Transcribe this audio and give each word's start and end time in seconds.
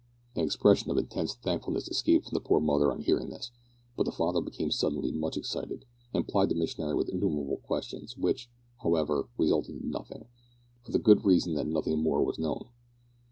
An 0.35 0.43
expression 0.43 0.89
of 0.89 0.97
intense 0.97 1.35
thankfulness 1.35 1.87
escaped 1.87 2.25
from 2.27 2.35
the 2.35 2.39
poor 2.39 2.59
mother 2.59 2.91
on 2.91 3.01
hearing 3.01 3.29
this, 3.29 3.51
but 3.95 4.01
the 4.07 4.11
father 4.11 4.41
became 4.41 4.71
suddenly 4.71 5.11
much 5.11 5.37
excited, 5.37 5.85
and 6.11 6.27
plied 6.27 6.49
the 6.49 6.55
missionary 6.55 6.95
with 6.95 7.09
innumerable 7.09 7.57
questions, 7.57 8.17
which, 8.17 8.49
however, 8.81 9.29
resulted 9.37 9.79
in 9.79 9.91
nothing, 9.91 10.25
for 10.83 10.91
the 10.91 10.97
good 10.97 11.23
reason 11.23 11.53
that 11.53 11.67
nothing 11.67 11.99
more 12.01 12.23
was 12.23 12.39
known. 12.39 12.69